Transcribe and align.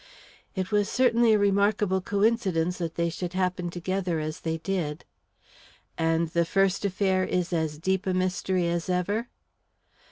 "It 0.55 0.71
was 0.71 0.89
certainly 0.89 1.33
a 1.33 1.37
remarkable 1.37 2.01
coincidence 2.01 2.79
that 2.79 2.95
they 2.95 3.07
should 3.07 3.33
happen 3.33 3.69
together 3.69 4.19
as 4.19 4.39
they 4.39 4.57
did." 4.57 5.05
"And 5.95 6.29
the 6.29 6.43
first 6.43 6.83
affair 6.83 7.23
is 7.23 7.53
as 7.53 7.77
deep 7.77 8.07
a 8.07 8.13
mystery 8.15 8.67
as 8.67 8.89
ever?" 8.89 9.29